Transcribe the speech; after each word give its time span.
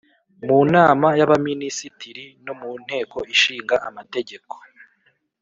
mu 0.45 0.59
nama 0.73 1.07
y'abaminisitiri 1.19 2.25
no 2.45 2.53
mu 2.61 2.71
nteko 2.83 3.17
lshinga 3.31 3.75
amategeko. 3.87 4.53